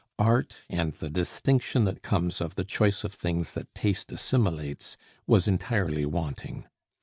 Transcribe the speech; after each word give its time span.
Art, 0.17 0.61
and 0.67 0.93
the 0.93 1.11
distinction 1.11 1.83
that 1.83 2.01
comes 2.01 2.41
of 2.41 2.55
the 2.55 2.63
choice 2.63 3.03
of 3.03 3.13
things 3.13 3.51
that 3.51 3.71
taste 3.75 4.11
assimilates, 4.11 4.97
was 5.27 5.47
entirely 5.47 6.07
wanting. 6.07 6.65